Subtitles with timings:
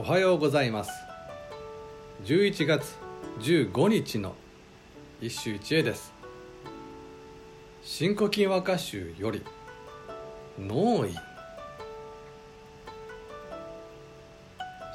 [0.00, 0.90] おはようございます。
[2.24, 2.96] 11月
[3.40, 4.34] 15日の
[5.20, 6.14] 一首一会です
[7.84, 9.44] 「新古今和歌集」より
[10.58, 11.12] 「農医」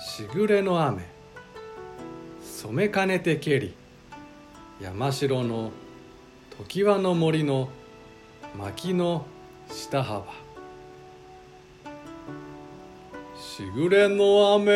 [0.01, 1.03] しぐれの雨。
[2.41, 3.75] 染めかねてけり。
[4.81, 5.71] 山城の
[6.67, 7.69] 常盤の森の
[8.57, 9.27] 薪の
[9.69, 10.44] 下幅。
[13.55, 14.73] しぐれの雨。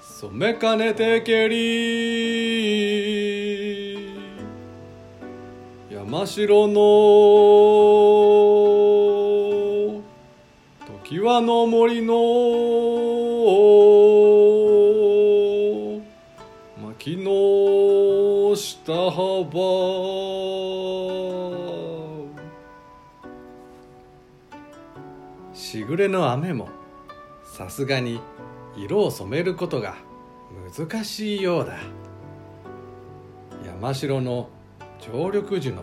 [0.00, 2.86] 染めかねてけり。
[5.90, 6.76] 山城の。
[11.04, 12.14] 常盤の森の。
[16.82, 19.46] 薪の下幅。
[25.66, 26.68] しぐれの雨も
[27.42, 28.20] さすがに
[28.76, 29.96] 色を染めることが
[30.78, 31.76] 難しいようだ。
[33.66, 34.48] 山城の
[35.00, 35.82] 常緑樹の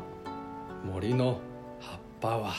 [0.86, 1.42] 森の
[1.82, 2.54] 葉っぱは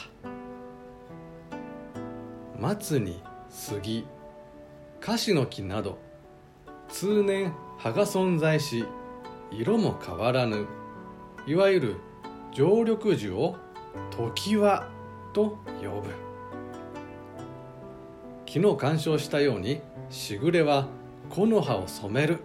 [2.61, 4.07] 松に杉
[5.01, 5.99] 樫の木など
[6.91, 8.85] 通年葉が存在し
[9.51, 10.67] 色も変わらぬ
[11.47, 11.97] いわゆる
[12.53, 13.57] 常緑樹を
[14.11, 14.87] 常盤
[15.33, 16.24] と呼ぶ。
[18.55, 20.87] 昨日鑑賞したようにしぐれは
[21.29, 22.39] 木の葉を染める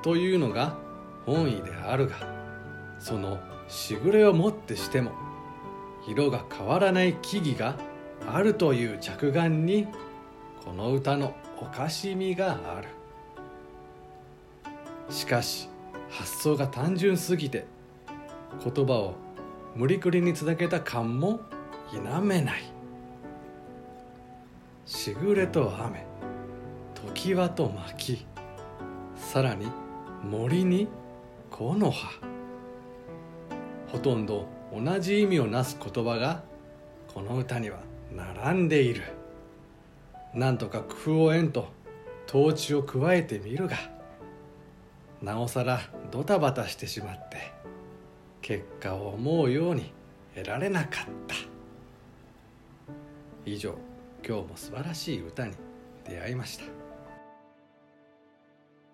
[0.00, 0.76] というのが
[1.24, 2.14] 本意であるが
[3.00, 5.10] そのしぐれをもってしても
[6.06, 7.76] 色が変わらない木々が
[8.32, 9.88] あるという着眼に
[10.64, 12.86] この歌のおかしみがある。
[15.10, 15.68] しかし
[16.10, 17.66] 発想が単純すぎて
[18.62, 19.14] 言葉を
[19.74, 21.40] 無理くりにつなげた感も
[21.90, 22.75] 否めない。
[24.86, 26.06] しぐれと雨
[27.12, 28.24] 常盤と薪
[29.16, 29.66] さらに
[30.22, 30.86] 森に
[31.50, 32.08] 木の葉。
[33.88, 36.44] ほとんど同じ意味をなす言葉が
[37.12, 37.78] この歌には
[38.14, 39.02] 並んでいる。
[40.34, 41.66] なんとか工夫を得んと
[42.28, 43.76] 統治を加えてみるが
[45.20, 45.80] なおさら
[46.12, 47.38] ドタバタしてしまって
[48.40, 49.92] 結果を思うように
[50.34, 51.34] 得られなかった。
[53.44, 53.95] 以上。
[54.26, 55.52] 今日も素晴らしい歌に
[56.04, 56.85] 出会いました。